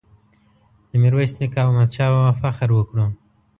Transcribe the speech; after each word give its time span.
د 0.89 0.91
میرویس 1.01 1.33
نیکه 1.39 1.59
او 1.63 1.69
احمد 1.71 1.89
شاه 1.95 2.11
بابا 2.15 2.33
فخر 2.41 2.69
وکړو. 2.73 3.05